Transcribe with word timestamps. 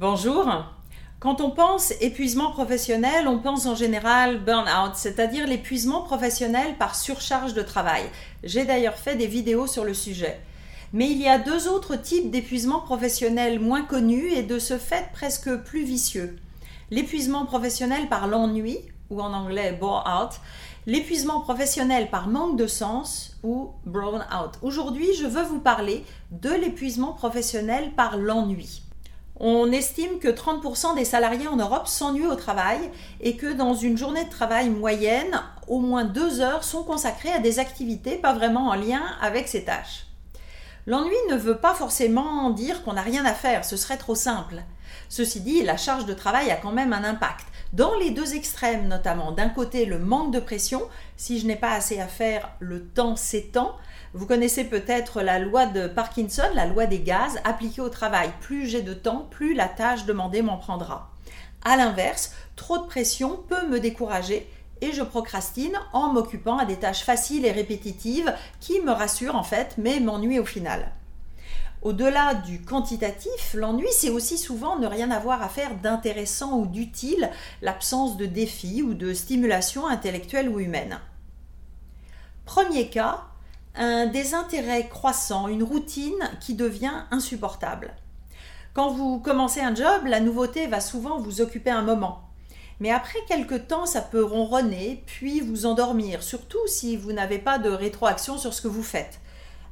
Bonjour. 0.00 0.50
Quand 1.18 1.42
on 1.42 1.50
pense 1.50 1.92
épuisement 2.00 2.52
professionnel, 2.52 3.28
on 3.28 3.38
pense 3.38 3.66
en 3.66 3.74
général 3.74 4.42
burn-out, 4.42 4.92
c'est-à-dire 4.94 5.46
l'épuisement 5.46 6.00
professionnel 6.00 6.78
par 6.78 6.94
surcharge 6.94 7.52
de 7.52 7.60
travail. 7.60 8.04
J'ai 8.42 8.64
d'ailleurs 8.64 8.94
fait 8.94 9.16
des 9.16 9.26
vidéos 9.26 9.66
sur 9.66 9.84
le 9.84 9.92
sujet. 9.92 10.40
Mais 10.94 11.10
il 11.10 11.20
y 11.20 11.28
a 11.28 11.38
deux 11.38 11.68
autres 11.68 11.96
types 11.96 12.30
d'épuisement 12.30 12.80
professionnel 12.80 13.60
moins 13.60 13.82
connus 13.82 14.32
et 14.32 14.42
de 14.42 14.58
ce 14.58 14.78
fait 14.78 15.10
presque 15.12 15.54
plus 15.64 15.84
vicieux. 15.84 16.38
L'épuisement 16.90 17.44
professionnel 17.44 18.08
par 18.08 18.26
l'ennui, 18.26 18.78
ou 19.10 19.20
en 19.20 19.34
anglais 19.34 19.76
bore-out, 19.78 20.40
l'épuisement 20.86 21.42
professionnel 21.42 22.08
par 22.08 22.26
manque 22.26 22.56
de 22.56 22.66
sens, 22.66 23.36
ou 23.42 23.72
brown-out. 23.84 24.52
Aujourd'hui, 24.62 25.08
je 25.18 25.26
veux 25.26 25.44
vous 25.44 25.60
parler 25.60 26.06
de 26.30 26.48
l'épuisement 26.48 27.12
professionnel 27.12 27.90
par 27.94 28.16
l'ennui. 28.16 28.80
On 29.42 29.72
estime 29.72 30.18
que 30.18 30.28
30% 30.28 30.94
des 30.96 31.06
salariés 31.06 31.48
en 31.48 31.56
Europe 31.56 31.88
s'ennuient 31.88 32.26
au 32.26 32.34
travail 32.34 32.78
et 33.22 33.36
que 33.36 33.50
dans 33.50 33.72
une 33.72 33.96
journée 33.96 34.24
de 34.24 34.30
travail 34.30 34.68
moyenne, 34.68 35.40
au 35.66 35.78
moins 35.78 36.04
deux 36.04 36.42
heures 36.42 36.62
sont 36.62 36.84
consacrées 36.84 37.32
à 37.32 37.38
des 37.38 37.58
activités 37.58 38.16
pas 38.16 38.34
vraiment 38.34 38.68
en 38.68 38.74
lien 38.74 39.02
avec 39.22 39.48
ces 39.48 39.64
tâches. 39.64 40.09
L'ennui 40.86 41.16
ne 41.30 41.36
veut 41.36 41.58
pas 41.58 41.74
forcément 41.74 42.50
dire 42.50 42.82
qu'on 42.82 42.94
n'a 42.94 43.02
rien 43.02 43.24
à 43.24 43.34
faire, 43.34 43.64
ce 43.64 43.76
serait 43.76 43.98
trop 43.98 44.14
simple. 44.14 44.62
Ceci 45.08 45.40
dit, 45.40 45.62
la 45.62 45.76
charge 45.76 46.06
de 46.06 46.14
travail 46.14 46.50
a 46.50 46.56
quand 46.56 46.72
même 46.72 46.92
un 46.92 47.04
impact. 47.04 47.46
Dans 47.72 47.94
les 47.96 48.10
deux 48.10 48.34
extrêmes 48.34 48.88
notamment, 48.88 49.30
d'un 49.30 49.48
côté 49.48 49.84
le 49.84 49.98
manque 49.98 50.32
de 50.32 50.40
pression, 50.40 50.82
si 51.16 51.38
je 51.38 51.46
n'ai 51.46 51.56
pas 51.56 51.72
assez 51.72 52.00
à 52.00 52.08
faire, 52.08 52.50
le 52.58 52.84
temps 52.84 53.14
s'étend, 53.14 53.76
vous 54.12 54.26
connaissez 54.26 54.64
peut-être 54.64 55.22
la 55.22 55.38
loi 55.38 55.66
de 55.66 55.86
Parkinson, 55.86 56.48
la 56.54 56.66
loi 56.66 56.86
des 56.86 57.00
gaz, 57.00 57.38
appliquée 57.44 57.80
au 57.80 57.88
travail. 57.88 58.30
Plus 58.40 58.66
j'ai 58.66 58.82
de 58.82 58.94
temps, 58.94 59.28
plus 59.30 59.54
la 59.54 59.68
tâche 59.68 60.04
demandée 60.04 60.42
m'en 60.42 60.56
prendra. 60.56 61.10
A 61.64 61.76
l'inverse, 61.76 62.32
trop 62.56 62.78
de 62.78 62.86
pression 62.86 63.38
peut 63.48 63.68
me 63.68 63.78
décourager 63.78 64.50
et 64.80 64.92
je 64.92 65.02
procrastine 65.02 65.78
en 65.92 66.12
m'occupant 66.12 66.58
à 66.58 66.64
des 66.64 66.76
tâches 66.76 67.04
faciles 67.04 67.44
et 67.44 67.52
répétitives 67.52 68.34
qui 68.60 68.80
me 68.80 68.92
rassurent 68.92 69.36
en 69.36 69.42
fait, 69.42 69.74
mais 69.78 70.00
m'ennuient 70.00 70.38
au 70.38 70.44
final. 70.44 70.92
Au-delà 71.82 72.34
du 72.34 72.60
quantitatif, 72.60 73.54
l'ennui, 73.54 73.88
c'est 73.90 74.10
aussi 74.10 74.36
souvent 74.36 74.78
ne 74.78 74.86
rien 74.86 75.10
avoir 75.10 75.42
à 75.42 75.48
faire 75.48 75.74
d'intéressant 75.76 76.58
ou 76.58 76.66
d'utile, 76.66 77.30
l'absence 77.62 78.18
de 78.18 78.26
défis 78.26 78.82
ou 78.82 78.92
de 78.92 79.14
stimulation 79.14 79.86
intellectuelle 79.86 80.50
ou 80.50 80.60
humaine. 80.60 80.98
Premier 82.44 82.90
cas, 82.90 83.24
un 83.76 84.06
désintérêt 84.06 84.88
croissant, 84.88 85.48
une 85.48 85.62
routine 85.62 86.30
qui 86.40 86.54
devient 86.54 87.04
insupportable. 87.10 87.94
Quand 88.74 88.90
vous 88.90 89.18
commencez 89.18 89.60
un 89.60 89.74
job, 89.74 90.04
la 90.04 90.20
nouveauté 90.20 90.66
va 90.66 90.80
souvent 90.80 91.18
vous 91.18 91.40
occuper 91.40 91.70
un 91.70 91.82
moment. 91.82 92.29
Mais 92.80 92.90
après 92.90 93.18
quelques 93.28 93.68
temps, 93.68 93.84
ça 93.84 94.00
peut 94.00 94.24
ronronner, 94.24 95.02
puis 95.06 95.40
vous 95.40 95.66
endormir, 95.66 96.22
surtout 96.22 96.66
si 96.66 96.96
vous 96.96 97.12
n'avez 97.12 97.38
pas 97.38 97.58
de 97.58 97.68
rétroaction 97.68 98.38
sur 98.38 98.54
ce 98.54 98.62
que 98.62 98.68
vous 98.68 98.82
faites. 98.82 99.20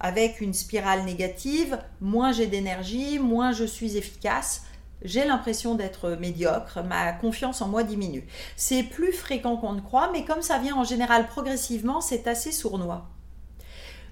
Avec 0.00 0.40
une 0.40 0.54
spirale 0.54 1.04
négative, 1.04 1.78
moins 2.00 2.32
j'ai 2.32 2.46
d'énergie, 2.46 3.18
moins 3.18 3.52
je 3.52 3.64
suis 3.64 3.98
efficace, 3.98 4.62
j'ai 5.02 5.24
l'impression 5.24 5.74
d'être 5.74 6.10
médiocre, 6.18 6.82
ma 6.82 7.12
confiance 7.12 7.60
en 7.60 7.68
moi 7.68 7.82
diminue. 7.82 8.26
C'est 8.56 8.82
plus 8.82 9.12
fréquent 9.12 9.58
qu'on 9.58 9.74
ne 9.74 9.82
croit, 9.82 10.10
mais 10.10 10.24
comme 10.24 10.40
ça 10.40 10.58
vient 10.58 10.76
en 10.76 10.84
général 10.84 11.26
progressivement, 11.28 12.00
c'est 12.00 12.26
assez 12.26 12.52
sournois. 12.52 13.06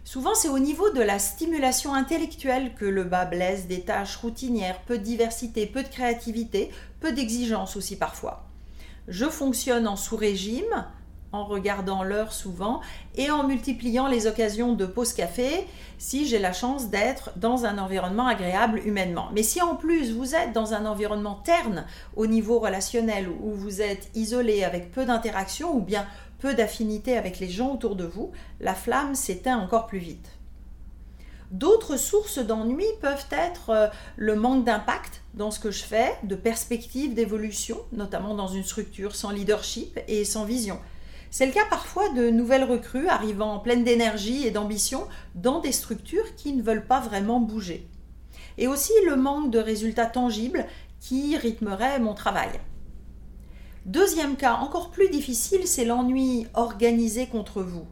Souvent, 0.05 0.35
c'est 0.35 0.49
au 0.49 0.59
niveau 0.59 0.91
de 0.91 1.01
la 1.01 1.19
stimulation 1.19 1.95
intellectuelle 1.95 2.75
que 2.75 2.85
le 2.85 3.05
bas 3.05 3.25
blesse, 3.25 3.69
des 3.69 3.83
tâches 3.83 4.17
routinières, 4.17 4.83
peu 4.83 4.99
de 4.99 5.05
diversité, 5.05 5.67
peu 5.67 5.83
de 5.83 5.89
créativité, 5.89 6.71
peu 7.01 7.13
d'exigence 7.13 7.77
aussi 7.77 7.97
parfois. 7.97 8.52
Je 9.09 9.27
fonctionne 9.27 9.89
en 9.89 9.97
sous-régime, 9.97 10.87
en 11.33 11.45
regardant 11.45 12.05
l'heure 12.05 12.33
souvent 12.33 12.81
et 13.17 13.31
en 13.31 13.47
multipliant 13.47 14.07
les 14.07 14.27
occasions 14.27 14.75
de 14.75 14.87
pause 14.87 15.13
café 15.13 15.67
si 15.99 16.27
j'ai 16.27 16.39
la 16.39 16.53
chance 16.53 16.91
d'être 16.91 17.33
dans 17.37 17.65
un 17.65 17.79
environnement 17.79 18.27
agréable 18.27 18.81
humainement. 18.85 19.29
Mais 19.35 19.43
si 19.43 19.63
en 19.63 19.75
plus 19.75 20.13
vous 20.13 20.35
êtes 20.35 20.53
dans 20.53 20.75
un 20.75 20.87
environnement 20.87 21.41
terne 21.43 21.87
au 22.17 22.27
niveau 22.27 22.59
relationnel 22.59 23.29
où 23.29 23.53
vous 23.53 23.81
êtes 23.81 24.11
isolé 24.15 24.63
avec 24.63 24.93
peu 24.93 25.05
d'interaction 25.05 25.75
ou 25.75 25.81
bien 25.81 26.07
peu 26.39 26.55
d'affinité 26.55 27.17
avec 27.17 27.41
les 27.41 27.49
gens 27.49 27.73
autour 27.73 27.97
de 27.97 28.05
vous, 28.05 28.31
la 28.61 28.75
flamme 28.75 29.15
s'éteint 29.15 29.59
encore 29.59 29.87
plus 29.87 29.99
vite. 29.99 30.29
D'autres 31.53 31.99
sources 31.99 32.39
d'ennui 32.39 32.87
peuvent 33.03 33.27
être 33.31 33.69
euh, 33.69 33.89
le 34.17 34.35
manque 34.37 34.65
d'impact 34.65 35.21
dans 35.35 35.51
ce 35.51 35.61
que 35.61 35.71
je 35.71 35.85
fais, 35.85 36.17
de 36.23 36.35
perspective 36.35 37.13
d'évolution, 37.13 37.79
notamment 37.93 38.35
dans 38.35 38.49
une 38.49 38.65
structure 38.65 39.15
sans 39.15 39.31
leadership 39.31 40.01
et 40.09 40.25
sans 40.25 40.47
vision. 40.47 40.81
C'est 41.31 41.45
le 41.45 41.53
cas 41.53 41.67
parfois 41.69 42.09
de 42.09 42.31
nouvelles 42.31 42.65
recrues 42.65 43.07
arrivant 43.07 43.59
pleines 43.59 43.85
d'énergie 43.85 44.47
et 44.47 44.51
d'ambition 44.51 45.07
dans 45.35 45.61
des 45.61 45.73
structures 45.73 46.35
qui 46.37 46.55
ne 46.55 46.63
veulent 46.63 46.87
pas 46.87 47.01
vraiment 47.01 47.39
bouger. 47.39 47.87
Et 48.57 48.67
aussi 48.67 48.93
le 49.05 49.17
manque 49.17 49.51
de 49.51 49.59
résultats 49.59 50.07
tangibles 50.07 50.67
qui 51.01 51.37
rythmerait 51.37 51.99
mon 51.99 52.15
travail. 52.15 52.61
Deuxième 53.85 54.37
cas, 54.37 54.55
encore 54.55 54.91
plus 54.91 55.11
difficile, 55.11 55.67
c'est 55.67 55.85
l'ennui 55.85 56.47
organisé 56.55 57.27
contre 57.27 57.63
vous. 57.63 57.87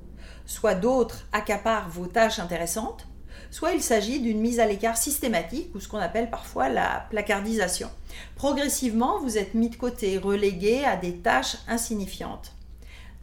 Soit 0.47 0.77
d'autres 0.77 1.27
accaparent 1.33 1.91
vos 1.91 2.07
tâches 2.07 2.39
intéressantes, 2.39 3.07
soit 3.51 3.73
il 3.73 3.83
s'agit 3.83 4.21
d'une 4.21 4.41
mise 4.41 4.61
à 4.61 4.67
l'écart 4.67 4.97
systématique 4.97 5.75
ou 5.75 5.81
ce 5.81 5.89
qu'on 5.89 5.99
appelle 5.99 6.31
parfois 6.31 6.69
la 6.69 7.07
placardisation. 7.11 7.91
Progressivement, 8.37 9.21
vous 9.21 9.39
êtes 9.39 9.55
mis 9.55 9.71
de 9.71 9.77
côté, 9.77 10.19
relégué 10.19 10.85
à 10.85 10.97
des 10.97 11.17
tâches 11.17 11.57
insignifiantes. 11.69 12.53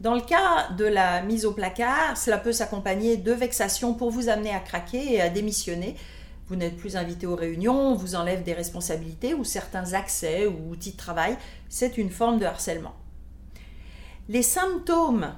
Dans 0.00 0.14
le 0.14 0.20
cas 0.20 0.70
de 0.76 0.84
la 0.84 1.22
mise 1.22 1.44
au 1.44 1.52
placard, 1.52 2.16
cela 2.16 2.38
peut 2.38 2.52
s'accompagner 2.52 3.16
de 3.16 3.32
vexations 3.32 3.94
pour 3.94 4.10
vous 4.10 4.28
amener 4.28 4.54
à 4.54 4.60
craquer 4.60 5.14
et 5.14 5.20
à 5.20 5.28
démissionner. 5.28 5.96
Vous 6.46 6.56
n'êtes 6.56 6.76
plus 6.76 6.96
invité 6.96 7.26
aux 7.26 7.34
réunions, 7.34 7.92
on 7.92 7.94
vous 7.94 8.14
enlève 8.14 8.42
des 8.42 8.54
responsabilités 8.54 9.34
ou 9.34 9.44
certains 9.44 9.94
accès 9.94 10.46
ou 10.46 10.70
outils 10.70 10.92
de 10.92 10.96
travail. 10.96 11.36
C'est 11.68 11.98
une 11.98 12.10
forme 12.10 12.38
de 12.38 12.46
harcèlement. 12.46 12.94
Les 14.28 14.42
symptômes 14.42 15.34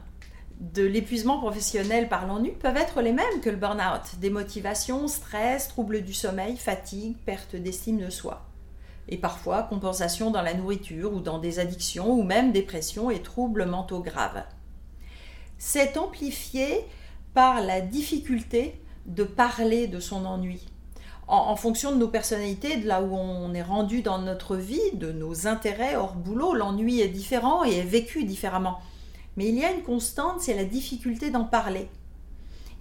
de 0.61 0.85
l'épuisement 0.85 1.39
professionnel 1.39 2.09
par 2.09 2.27
l'ennui 2.27 2.53
peuvent 2.53 2.77
être 2.77 3.01
les 3.01 3.13
mêmes 3.13 3.41
que 3.43 3.51
le 3.51 3.57
burn-out. 3.57 4.21
Démotivation, 4.21 5.09
stress, 5.09 5.69
troubles 5.69 6.03
du 6.03 6.13
sommeil, 6.13 6.57
fatigue, 6.57 7.17
perte 7.25 7.57
d'estime 7.57 7.99
de 7.99 8.11
soi 8.11 8.47
et 9.11 9.19
parfois 9.19 9.65
compensation 9.65 10.31
dans 10.31 10.43
la 10.43 10.55
nourriture 10.55 11.13
ou 11.13 11.21
dans 11.21 11.39
des 11.39 11.59
addictions 11.59 12.13
ou 12.13 12.23
même 12.23 12.53
dépression 12.53 13.11
et 13.11 13.21
troubles 13.21 13.67
mentaux 13.67 14.01
graves. 14.01 14.45
C'est 15.59 15.97
amplifié 15.97 16.87
par 17.35 17.61
la 17.61 17.81
difficulté 17.81 18.81
de 19.07 19.25
parler 19.25 19.89
de 19.89 20.01
son 20.01 20.25
ennui. 20.25 20.67
En, 21.27 21.55
fonction 21.55 21.93
de 21.93 21.97
nos 21.97 22.09
personnalités, 22.09 22.79
de 22.79 22.89
là 22.89 23.03
où 23.03 23.15
on 23.15 23.55
est 23.55 23.63
rendu 23.63 24.03
dans 24.03 24.19
notre 24.19 24.57
vie, 24.57 24.81
de 24.95 25.13
nos 25.13 25.47
intérêts 25.47 25.95
hors 25.95 26.15
boulot, 26.15 26.55
l'ennui 26.55 27.01
est 27.01 27.09
différent 27.09 27.65
et 27.65 27.79
est 27.79 27.85
vécu 27.85 28.25
différemment. 28.25 28.81
Mais 29.41 29.49
il 29.49 29.59
y 29.59 29.65
a 29.65 29.73
une 29.73 29.81
constante, 29.81 30.43
c'est 30.43 30.53
la 30.53 30.67
difficulté 30.67 31.31
d'en 31.31 31.45
parler. 31.45 31.89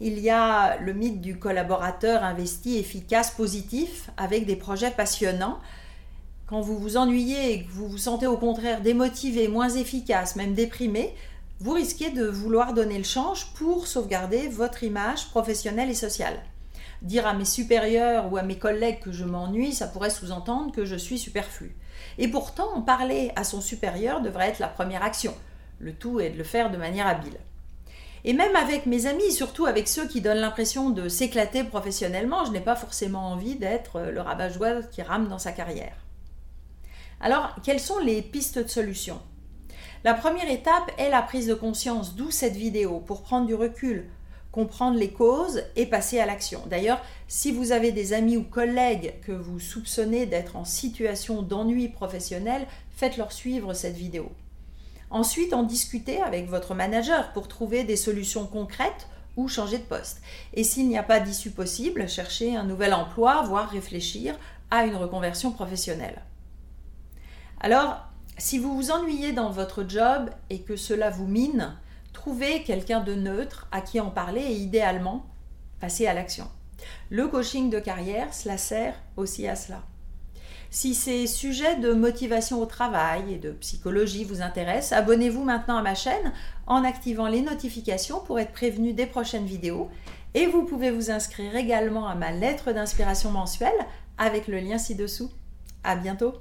Il 0.02 0.20
y 0.20 0.30
a 0.30 0.78
le 0.82 0.92
mythe 0.92 1.22
du 1.22 1.40
collaborateur 1.40 2.22
investi, 2.22 2.78
efficace, 2.78 3.32
positif, 3.32 4.10
avec 4.18 4.46
des 4.46 4.58
projets 4.58 4.92
passionnants, 4.92 5.60
quand 6.48 6.60
vous 6.60 6.78
vous 6.78 6.98
ennuyez 6.98 7.54
et 7.54 7.64
que 7.64 7.72
vous 7.72 7.88
vous 7.88 7.98
sentez 7.98 8.28
au 8.28 8.36
contraire 8.36 8.82
démotivé, 8.82 9.48
moins 9.48 9.70
efficace, 9.70 10.36
même 10.36 10.54
déprimé, 10.54 11.16
vous 11.62 11.72
risquez 11.72 12.10
de 12.10 12.26
vouloir 12.26 12.74
donner 12.74 12.98
le 12.98 13.06
change 13.06 13.54
pour 13.54 13.88
sauvegarder 13.88 14.50
votre 14.50 14.84
image 14.84 15.30
professionnelle 15.30 15.90
et 15.90 15.96
sociale. 15.96 16.42
Dire 17.02 17.26
à 17.26 17.34
mes 17.34 17.46
supérieurs 17.46 18.30
ou 18.34 18.36
à 18.36 18.44
mes 18.44 18.58
collègues 18.58 19.00
que 19.00 19.14
je 19.14 19.24
m'ennuie, 19.24 19.72
ça 19.72 19.88
pourrait 19.88 20.10
sous-entendre 20.10 20.74
que 20.74 20.84
je 20.84 20.98
suis 20.98 21.20
superflu. 21.20 21.74
Et 22.18 22.28
pourtant, 22.28 22.82
parler 22.82 23.32
à 23.38 23.46
son 23.46 23.62
supérieur 23.62 24.20
devrait 24.20 24.50
être 24.50 24.60
la 24.60 24.68
première 24.68 25.04
action. 25.04 25.34
Le 25.80 25.94
tout 25.94 26.20
est 26.20 26.30
de 26.30 26.38
le 26.38 26.44
faire 26.44 26.72
de 26.72 26.78
manière 26.78 27.08
habile. 27.08 27.38
Et 28.26 28.34
même 28.34 28.56
avec 28.56 28.86
mes 28.86 29.06
amis, 29.06 29.32
surtout 29.32 29.66
avec 29.66 29.88
ceux 29.88 30.08
qui 30.08 30.20
donnent 30.20 30.40
l'impression 30.40 30.90
de 30.90 31.08
s'éclater 31.08 31.64
professionnellement, 31.64 32.44
je 32.44 32.52
n'ai 32.52 32.60
pas 32.60 32.76
forcément 32.76 33.32
envie 33.32 33.56
d'être 33.56 34.02
le 34.02 34.20
rabat-joie 34.20 34.84
qui 34.84 35.02
rame 35.02 35.30
dans 35.30 35.40
sa 35.40 35.54
carrière. 35.54 35.96
Alors, 37.22 37.56
quelles 37.64 37.80
sont 37.80 38.00
les 38.00 38.22
pistes 38.22 38.60
de 38.60 38.68
solution? 38.68 39.22
La 40.04 40.14
première 40.14 40.50
étape 40.50 40.92
est 40.98 41.10
la 41.10 41.22
prise 41.22 41.48
de 41.48 41.54
conscience, 41.54 42.16
d'où 42.16 42.32
cette 42.32 42.56
vidéo, 42.56 43.00
pour 43.00 43.22
prendre 43.22 43.48
du 43.48 43.56
recul, 43.56 44.10
comprendre 44.52 44.98
les 44.98 45.12
causes 45.12 45.64
et 45.76 45.86
passer 45.86 46.20
à 46.20 46.26
l'action. 46.26 46.62
D'ailleurs, 46.68 47.02
si 47.28 47.52
vous 47.52 47.72
avez 47.72 47.92
des 47.92 48.14
amis 48.14 48.38
ou 48.38 48.44
collègues 48.44 49.14
que 49.22 49.32
vous 49.32 49.60
soupçonnez 49.60 50.26
d'être 50.26 50.56
en 50.56 50.66
situation 50.66 51.42
d'ennui 51.42 51.88
professionnel, 51.88 52.66
faites-leur 52.96 53.32
suivre 53.32 53.74
cette 53.74 53.96
vidéo. 53.96 54.32
Ensuite, 55.12 55.54
en 55.54 55.64
discuter 55.64 56.22
avec 56.22 56.48
votre 56.48 56.76
manager 56.76 57.34
pour 57.34 57.48
trouver 57.48 57.84
des 57.84 57.96
solutions 57.96 58.46
concrètes 58.46 59.08
ou 59.38 59.48
changer 59.48 59.78
de 59.78 59.84
poste. 59.84 60.22
Et 60.54 60.64
s'il 60.64 60.88
n'y 60.88 60.98
a 60.98 61.04
pas 61.04 61.20
d'issue 61.20 61.52
possible, 61.52 62.08
cherchez 62.08 62.56
un 62.56 62.64
nouvel 62.64 62.94
emploi, 62.94 63.42
voire 63.44 63.70
réfléchir 63.70 64.38
à 64.70 64.86
une 64.86 64.96
reconversion 64.96 65.52
professionnelle. 65.52 66.22
Alors, 67.60 68.06
si 68.38 68.58
vous 68.58 68.76
vous 68.76 68.92
ennuyez 68.92 69.34
dans 69.34 69.50
votre 69.50 69.84
job 69.88 70.30
et 70.50 70.62
que 70.62 70.76
cela 70.76 71.10
vous 71.10 71.28
mine, 71.28 71.76
trouvez 72.14 72.64
quelqu'un 72.64 73.02
de 73.02 73.14
neutre 73.14 73.68
à 73.72 73.82
qui 73.82 74.00
en 74.00 74.12
parler 74.12 74.42
et 74.42 74.56
idéalement, 74.56 75.26
passez 75.80 76.08
à 76.08 76.14
l'action. 76.14 76.48
Le 77.10 77.28
coaching 77.28 77.70
de 77.70 77.80
carrière, 77.80 78.34
cela 78.34 78.58
sert 78.58 78.96
aussi 79.18 79.48
à 79.48 79.56
cela. 79.56 79.82
Si 80.72 80.94
ces 80.94 81.26
sujets 81.26 81.78
de 81.78 81.94
motivation 81.94 82.62
au 82.62 82.66
travail 82.66 83.34
et 83.34 83.38
de 83.38 83.52
psychologie 83.52 84.24
vous 84.24 84.42
intéressent, 84.42 85.00
abonnez-vous 85.00 85.44
maintenant 85.44 85.78
à 85.78 85.82
ma 85.82 85.96
chaîne 85.96 86.32
en 86.68 86.84
activant 86.84 87.28
les 87.28 87.42
notifications 87.42 88.20
pour 88.20 88.40
être 88.40 88.52
prévenu 88.52 88.94
des 88.94 89.08
prochaines 89.08 89.46
vidéos. 89.46 89.90
Et 90.36 90.46
vous 90.46 90.64
pouvez 90.64 90.92
vous 90.92 91.10
inscrire 91.10 91.56
également 91.56 92.08
à 92.08 92.14
ma 92.14 92.32
lettre 92.32 92.72
d'inspiration 92.72 93.32
mensuelle 93.32 93.72
avec 94.20 94.48
le 94.48 94.60
lien 94.60 94.78
ci-dessous. 94.78 95.32
À 95.84 95.96
bientôt! 95.96 96.36